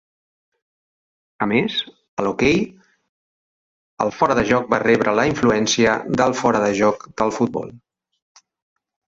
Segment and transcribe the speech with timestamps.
[1.45, 1.75] A més,
[2.21, 2.57] a l'hoquei,
[4.07, 7.71] el fora de joc va rebre la influència del fora de joc del futbol.